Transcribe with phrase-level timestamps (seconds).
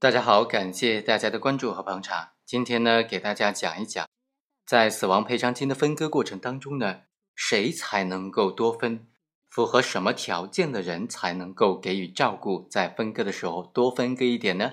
[0.00, 2.30] 大家好，感谢大家的关注和捧场。
[2.46, 4.08] 今天呢，给大家讲一讲，
[4.64, 7.02] 在死亡赔偿金的分割过程当中呢，
[7.34, 9.08] 谁才能够多分？
[9.50, 12.66] 符合什么条件的人才能够给予照顾？
[12.70, 14.72] 在分割的时候多分割一点呢？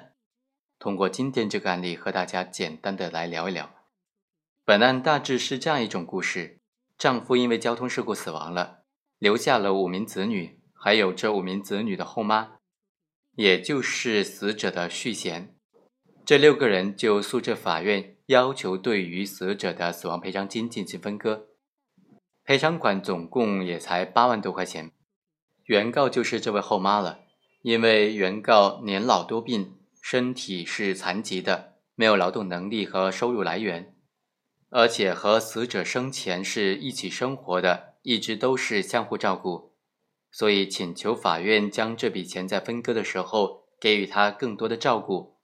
[0.80, 3.70] 通过今天这个案例和大家简单的来聊一聊。
[4.64, 6.62] 本案大致是这样一种故事：
[6.98, 8.84] 丈夫因为交通事故死亡了，
[9.20, 12.57] 留下了五名子女，还有这五名子女的后妈，
[13.38, 15.56] 也就是死者的续弦。
[16.26, 21.46] 这六个人就诉至法院，要求对于死者的死亡赔偿金进行分割。
[22.44, 24.92] 赔偿款总共也才八万多块钱，
[25.66, 27.20] 原告就是这位后妈了。
[27.62, 33.94] 因为原告年老多病，身体是残疾的，没有劳动能力和收入来源，
[34.72, 39.77] 而且和死者生前是一起生活的，一直都是相互照顾，
[40.32, 45.38] 所以请求法院将这笔钱在分割的时候给予他更多的照顾。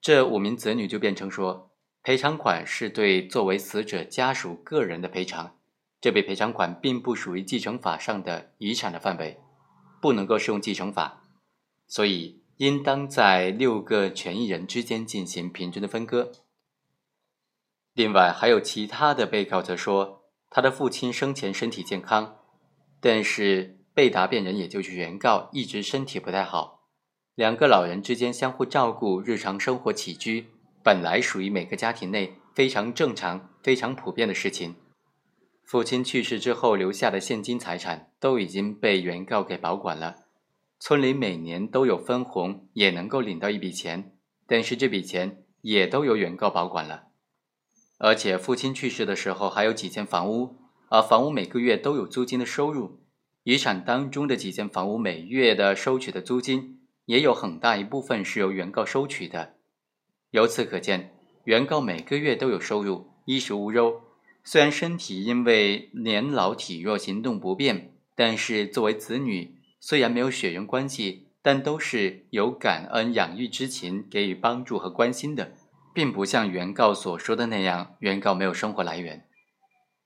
[0.00, 1.70] 这五名子女就辩称说。
[2.06, 5.56] 赔偿款是对作为死者家属个人的赔偿，
[6.02, 9.40] 这笔赔偿款并不属于继承法上的遗产的范围，
[10.02, 11.22] 不能够适用继承法，
[11.86, 16.30] 所以应当在六个权益人之间进行平均的分割。
[17.94, 22.36] 另外，还有其他的被告则说，他的父亲生前身体健康，
[23.06, 26.88] 但是被答辩人也就是原告一直身体不太好，
[27.34, 30.46] 两个老人之间相互照顾，日常生活起居。
[30.82, 34.76] 本来属于每个家庭内非常正常、非常普遍的事情。
[35.66, 40.24] 父亲去世之后留下的现金财产都已经被原告给保管了，
[40.78, 44.12] 村里每年都有分红，也能够领到一笔钱，
[44.46, 47.08] 但是这笔钱也都由原告保管了。
[47.98, 50.56] 而且父亲去世的时候还有几间房屋，
[50.88, 53.00] 而房屋每个月都有租金的收入，
[53.42, 59.54] 遗产当中的几间房屋每月的收取的租金也有很大一部分是由原告收取的。
[60.30, 64.00] 由此可见，原告每个月都有收入，衣食无忧。
[64.42, 75.52] 虽然身体因为年老体弱，行动不便，但是作为子女，虽然没有血缘关系，但都是有感恩养育之情，给予帮助和关心的，
[75.94, 79.26] 并不像原告所说的那样，原告没有生活来源。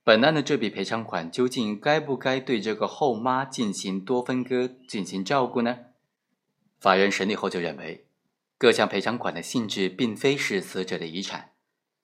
[0.09, 5.81] 本案的这笔赔偿款究竟该不该对这个后妈进行多分割，进行照顾呢？
[6.81, 8.07] 法院审理后就认为。
[8.57, 11.51] 各项赔偿款的性质并非是死者的遗产，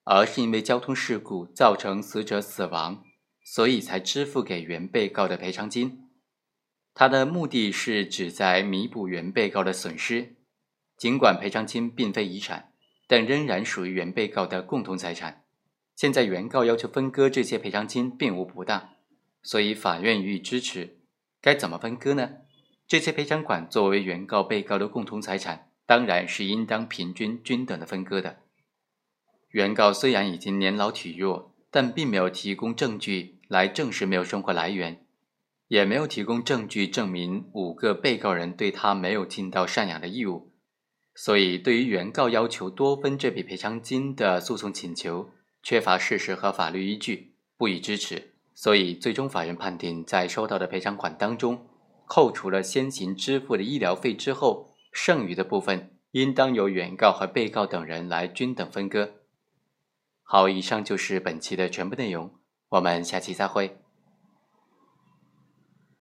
[0.02, 3.02] 而是因为交通事故造成死者死亡，
[3.42, 6.10] 所以才支付给原被告的赔偿金。
[6.92, 10.36] 他的目的是旨在弥补原被告的损失。
[10.98, 12.70] 尽管赔偿金并非遗产，
[13.08, 15.43] 但仍然属于原被告的共同财产。
[15.96, 18.90] 现在原告要求分割这些赔偿金并无不当，
[19.42, 20.98] 所以法院予以支持。
[21.40, 22.30] 该怎么分割呢？
[22.86, 25.70] 这些赔偿款作为原告被告的共同财产。
[25.86, 28.38] 当然是应当平均均等的分割的。
[29.50, 35.04] 原告虽然已经年老体弱，但并没有提供证据来证实没有生活来源，
[35.68, 40.50] 也没有提供证据证明五个被告人对他没有尽到赡养的义务，
[41.14, 45.28] 所以对于原告要求多分这笔赔偿金的诉讼请求，
[45.64, 48.34] 缺乏事实和法律依据，不予支持。
[48.54, 51.66] 所以最终法院判定，在收到的赔偿款当中，
[52.06, 54.70] 扣除了先行支付的医疗费之后。
[54.96, 59.14] 剩余的部分应当由原告和被告等人来均等分割。
[60.22, 62.38] 好，以上就是本期的全部内容，
[62.68, 63.83] 我们下期再会。